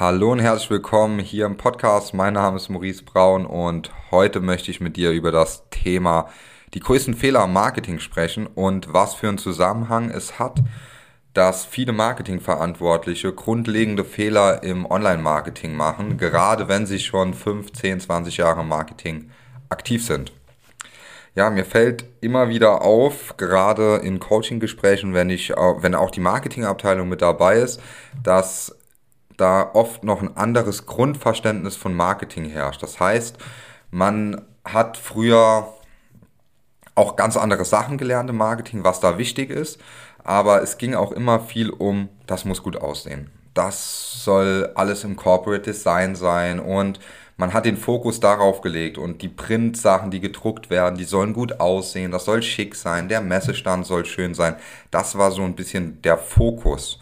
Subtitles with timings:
[0.00, 2.14] Hallo und herzlich willkommen hier im Podcast.
[2.14, 6.30] Mein Name ist Maurice Braun und heute möchte ich mit dir über das Thema
[6.72, 10.62] die größten Fehler am Marketing sprechen und was für einen Zusammenhang es hat,
[11.34, 18.38] dass viele Marketingverantwortliche grundlegende Fehler im Online-Marketing machen, gerade wenn sie schon 5, 10, 20
[18.38, 19.28] Jahre im Marketing
[19.68, 20.32] aktiv sind.
[21.34, 27.06] Ja, mir fällt immer wieder auf, gerade in Coaching-Gesprächen, wenn ich, wenn auch die Marketingabteilung
[27.06, 27.82] mit dabei ist,
[28.22, 28.79] dass
[29.40, 32.82] da oft noch ein anderes Grundverständnis von Marketing herrscht.
[32.82, 33.38] Das heißt,
[33.90, 35.68] man hat früher
[36.94, 39.80] auch ganz andere Sachen gelernt im Marketing, was da wichtig ist,
[40.22, 43.30] aber es ging auch immer viel um, das muss gut aussehen.
[43.54, 47.00] Das soll alles im Corporate Design sein und
[47.36, 51.58] man hat den Fokus darauf gelegt und die Print-Sachen, die gedruckt werden, die sollen gut
[51.58, 54.56] aussehen, das soll schick sein, der Messestand soll schön sein.
[54.90, 56.98] Das war so ein bisschen der Fokus.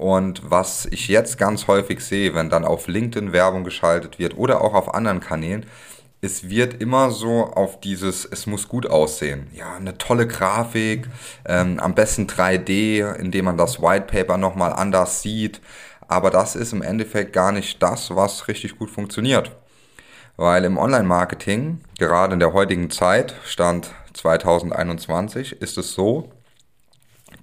[0.00, 4.62] Und was ich jetzt ganz häufig sehe, wenn dann auf LinkedIn Werbung geschaltet wird oder
[4.62, 5.66] auch auf anderen Kanälen,
[6.22, 9.48] es wird immer so auf dieses, es muss gut aussehen.
[9.52, 11.06] Ja, eine tolle Grafik,
[11.44, 15.60] ähm, am besten 3D, indem man das White Paper nochmal anders sieht.
[16.08, 19.54] Aber das ist im Endeffekt gar nicht das, was richtig gut funktioniert.
[20.38, 26.30] Weil im Online-Marketing, gerade in der heutigen Zeit, Stand 2021, ist es so,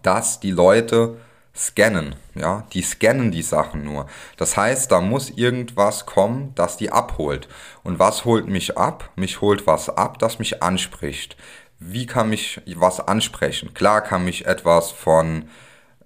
[0.01, 1.17] dass die Leute
[1.57, 2.15] scannen.
[2.35, 4.07] Ja, die scannen die Sachen nur.
[4.37, 7.47] Das heißt, da muss irgendwas kommen, das die abholt.
[7.83, 9.09] Und was holt mich ab?
[9.15, 11.35] Mich holt was ab, das mich anspricht.
[11.79, 13.73] Wie kann mich was ansprechen?
[13.73, 15.49] Klar kann mich etwas von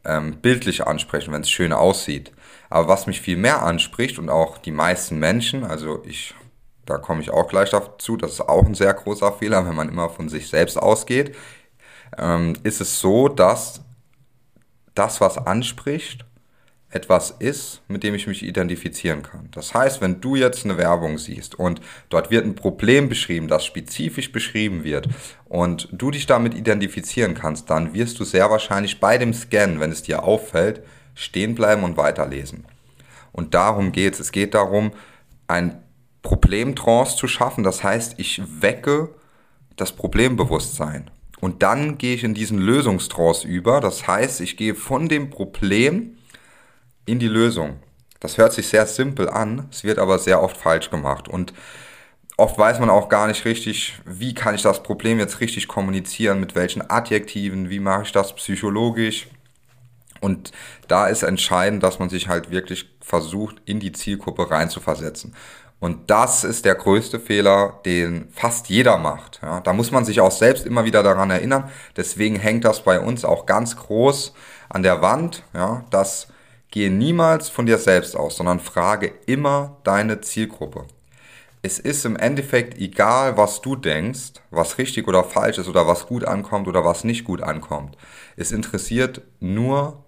[0.06, 2.32] ähm, bildlich ansprechen, wenn es schön aussieht.
[2.70, 6.34] Aber was mich viel mehr anspricht und auch die meisten Menschen, also ich,
[6.86, 9.90] da komme ich auch gleich dazu, das ist auch ein sehr großer Fehler, wenn man
[9.90, 11.36] immer von sich selbst ausgeht,
[12.18, 13.82] ähm, ist es so, dass
[14.96, 16.26] das, was anspricht,
[16.92, 19.48] etwas ist, mit dem ich mich identifizieren kann.
[19.52, 23.66] Das heißt, wenn du jetzt eine Werbung siehst und dort wird ein Problem beschrieben, das
[23.66, 25.08] spezifisch beschrieben wird
[25.46, 29.92] und du dich damit identifizieren kannst, dann wirst du sehr wahrscheinlich bei dem Scan, wenn
[29.92, 30.84] es dir auffällt,
[31.16, 32.66] stehen bleiben und weiterlesen.
[33.32, 34.20] Und darum geht es.
[34.20, 34.92] Es geht darum,
[35.48, 35.82] ein
[36.22, 37.64] Problemtrance zu schaffen.
[37.64, 39.10] Das heißt, ich wecke
[39.78, 41.10] das Problembewusstsein.
[41.42, 43.82] Und dann gehe ich in diesen Lösungstrance über.
[43.82, 46.18] Das heißt, ich gehe von dem Problem
[47.06, 47.80] in die Lösung.
[48.20, 51.28] Das hört sich sehr simpel an, es wird aber sehr oft falsch gemacht.
[51.28, 51.54] Und
[52.38, 56.40] oft weiß man auch gar nicht richtig, wie kann ich das Problem jetzt richtig kommunizieren,
[56.40, 59.28] mit welchen Adjektiven, wie mache ich das psychologisch.
[60.20, 60.52] Und
[60.88, 65.34] da ist entscheidend, dass man sich halt wirklich versucht, in die Zielgruppe reinzuversetzen.
[65.82, 69.40] Und das ist der größte Fehler, den fast jeder macht.
[69.42, 71.72] Ja, da muss man sich auch selbst immer wieder daran erinnern.
[71.98, 74.34] Deswegen hängt das bei uns auch ganz groß
[74.70, 75.44] an der Wand.
[75.56, 76.28] Ja, das
[76.70, 80.86] gehe niemals von dir selbst aus, sondern frage immer deine Zielgruppe.
[81.64, 86.06] Es ist im Endeffekt egal, was du denkst, was richtig oder falsch ist oder was
[86.06, 87.98] gut ankommt oder was nicht gut ankommt.
[88.36, 90.06] Es interessiert nur,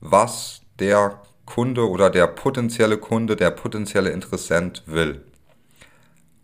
[0.00, 1.20] was der
[1.52, 5.20] Kunde oder der potenzielle Kunde, der potenzielle Interessent will.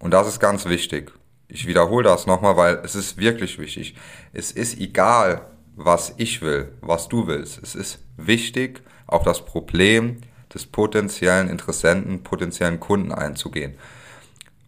[0.00, 1.12] Und das ist ganz wichtig.
[1.48, 3.94] Ich wiederhole das nochmal, weil es ist wirklich wichtig.
[4.34, 5.46] Es ist egal,
[5.76, 7.58] was ich will, was du willst.
[7.62, 10.19] Es ist wichtig, auf das Problem
[10.52, 13.78] des potenziellen Interessenten, potenziellen Kunden einzugehen.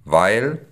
[0.06, 0.64] Weil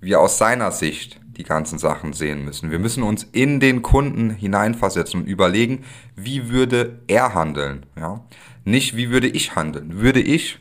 [0.00, 2.70] wir aus seiner Sicht die ganzen Sachen sehen müssen.
[2.70, 7.86] Wir müssen uns in den Kunden hineinversetzen und überlegen, wie würde er handeln.
[7.98, 8.24] Ja?
[8.64, 10.00] Nicht, wie würde ich handeln.
[10.00, 10.58] Würde ich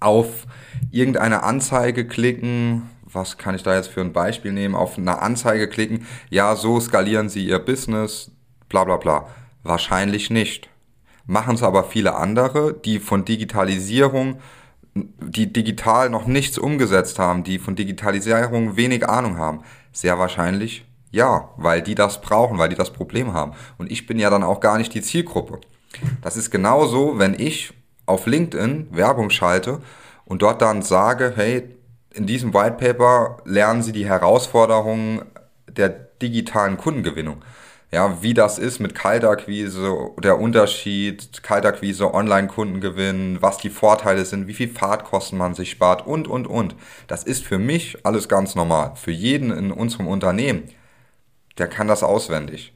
[0.00, 0.46] auf
[0.90, 5.68] irgendeine Anzeige klicken, was kann ich da jetzt für ein Beispiel nehmen, auf eine Anzeige
[5.68, 8.30] klicken, ja, so skalieren Sie Ihr Business,
[8.68, 9.28] bla bla bla.
[9.62, 10.68] Wahrscheinlich nicht.
[11.26, 14.40] Machen es aber viele andere, die von Digitalisierung
[14.94, 19.62] die digital noch nichts umgesetzt haben, die von Digitalisierung wenig Ahnung haben?
[19.92, 20.84] Sehr wahrscheinlich
[21.14, 23.52] ja, weil die das brauchen, weil die das Problem haben.
[23.78, 25.60] Und ich bin ja dann auch gar nicht die Zielgruppe.
[26.22, 27.72] Das ist genauso, wenn ich
[28.04, 29.80] auf LinkedIn Werbung schalte
[30.24, 31.70] und dort dann sage, hey,
[32.12, 35.22] in diesem White Paper lernen Sie die Herausforderungen
[35.68, 37.44] der digitalen Kundengewinnung
[37.94, 44.54] ja, wie das ist mit Kaltakquise, der Unterschied, Kaltakquise, Online-Kundengewinn, was die Vorteile sind, wie
[44.54, 46.74] viel Fahrtkosten man sich spart und, und, und.
[47.06, 48.96] Das ist für mich alles ganz normal.
[48.96, 50.64] Für jeden in unserem Unternehmen,
[51.56, 52.74] der kann das auswendig.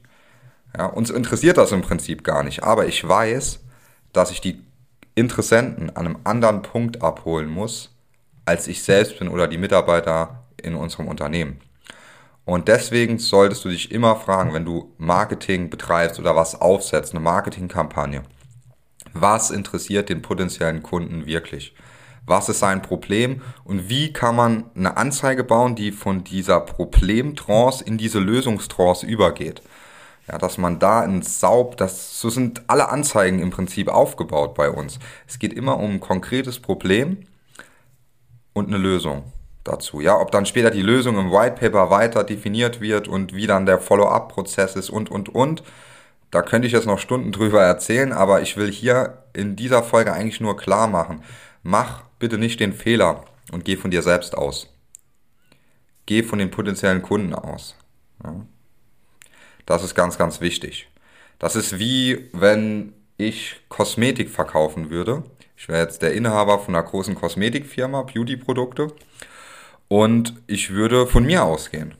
[0.77, 3.59] Ja, uns interessiert das im Prinzip gar nicht, aber ich weiß,
[4.13, 4.63] dass ich die
[5.15, 7.93] Interessenten an einem anderen Punkt abholen muss,
[8.45, 11.59] als ich selbst bin oder die Mitarbeiter in unserem Unternehmen.
[12.49, 17.19] Und deswegen solltest du dich immer fragen, wenn du Marketing betreibst oder was aufsetzt, eine
[17.19, 18.23] Marketingkampagne,
[19.13, 21.75] Was interessiert den potenziellen Kunden wirklich?
[22.25, 27.83] Was ist sein Problem und wie kann man eine Anzeige bauen, die von dieser Problemtrance
[27.83, 29.61] in diese Lösungstrance übergeht?
[30.27, 34.71] Ja, dass man da in Saub, das, so sind alle Anzeigen im Prinzip aufgebaut bei
[34.71, 34.97] uns.
[35.27, 37.27] Es geht immer um ein konkretes Problem
[38.53, 39.31] und eine Lösung
[39.69, 40.01] dazu.
[40.01, 43.65] Ja, ob dann später die Lösung im White Paper weiter definiert wird und wie dann
[43.65, 45.63] der Follow-up-Prozess ist und, und, und.
[46.31, 50.13] Da könnte ich jetzt noch Stunden drüber erzählen, aber ich will hier in dieser Folge
[50.13, 51.23] eigentlich nur klar machen.
[51.63, 54.67] Mach bitte nicht den Fehler und geh von dir selbst aus.
[56.05, 57.75] Geh von den potenziellen Kunden aus.
[58.23, 58.35] Ja.
[59.65, 60.89] Das ist ganz, ganz wichtig.
[61.37, 65.23] Das ist wie wenn ich Kosmetik verkaufen würde.
[65.55, 68.87] Ich wäre jetzt der Inhaber von einer großen Kosmetikfirma, Beauty-Produkte.
[69.89, 71.95] Und ich würde von mir ausgehen.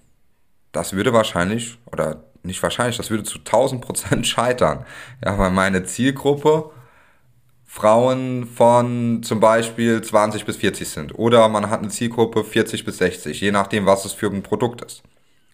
[0.71, 4.85] Das würde wahrscheinlich, oder nicht wahrscheinlich, das würde zu 1000 Prozent scheitern.
[5.25, 6.71] Ja, weil meine Zielgruppe
[7.71, 11.19] Frauen von zum Beispiel 20 bis 40 sind.
[11.19, 14.81] Oder man hat eine Zielgruppe 40 bis 60, je nachdem, was es für ein Produkt
[14.81, 15.03] ist.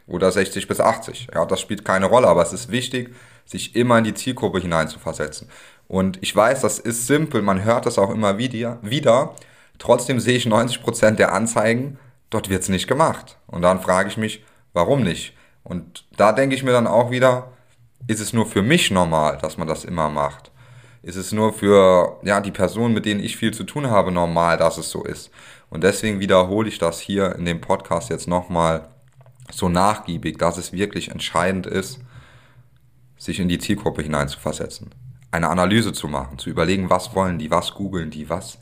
[0.08, 1.28] Oder 60 bis 80.
[1.34, 3.14] Ja, das spielt keine Rolle, aber es ist wichtig,
[3.46, 5.50] sich immer in die Zielgruppe hineinzuversetzen.
[5.90, 9.36] Und ich weiß, das ist simpel, man hört das auch immer wieder.
[9.78, 12.00] Trotzdem sehe ich 90 Prozent der Anzeigen,
[12.30, 13.38] dort wird es nicht gemacht.
[13.48, 14.44] Und dann frage ich mich,
[14.74, 15.34] warum nicht?
[15.64, 17.52] Und da denke ich mir dann auch wieder,
[18.08, 20.52] ist es nur für mich normal, dass man das immer macht?
[21.02, 24.58] Ist es nur für ja, die Personen, mit denen ich viel zu tun habe, normal,
[24.58, 25.32] dass es so ist?
[25.70, 28.90] Und deswegen wiederhole ich das hier in dem Podcast jetzt nochmal
[29.52, 32.00] so nachgiebig, dass es wirklich entscheidend ist,
[33.18, 34.92] sich in die Zielgruppe hineinzuversetzen,
[35.32, 38.60] eine Analyse zu machen, zu überlegen, was wollen die, was googeln die, was,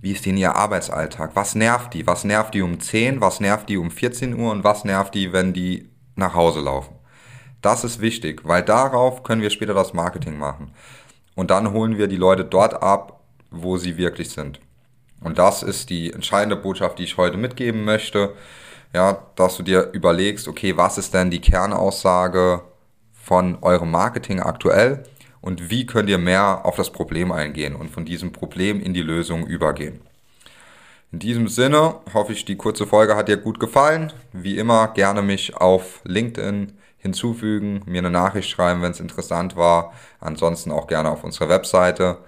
[0.00, 3.68] wie ist denn ihr Arbeitsalltag, was nervt die, was nervt die um 10, was nervt
[3.68, 6.94] die um 14 Uhr und was nervt die, wenn die nach Hause laufen.
[7.62, 10.72] Das ist wichtig, weil darauf können wir später das Marketing machen.
[11.34, 13.20] Und dann holen wir die Leute dort ab,
[13.50, 14.60] wo sie wirklich sind.
[15.20, 18.34] Und das ist die entscheidende Botschaft, die ich heute mitgeben möchte.
[18.94, 22.62] Ja, dass du dir überlegst, okay, was ist denn die Kernaussage
[23.12, 25.04] von eurem Marketing aktuell
[25.46, 29.02] und wie könnt ihr mehr auf das Problem eingehen und von diesem Problem in die
[29.02, 30.00] Lösung übergehen.
[31.12, 34.12] In diesem Sinne hoffe ich, die kurze Folge hat dir gut gefallen.
[34.32, 39.92] Wie immer gerne mich auf LinkedIn hinzufügen, mir eine Nachricht schreiben, wenn es interessant war.
[40.18, 42.18] Ansonsten auch gerne auf unserer Webseite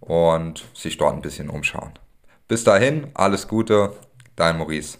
[0.00, 1.92] und sich dort ein bisschen umschauen.
[2.48, 3.92] Bis dahin, alles Gute,
[4.34, 4.98] dein Maurice.